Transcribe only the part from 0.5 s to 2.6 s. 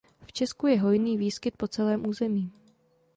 je hojný výskyt po celém území.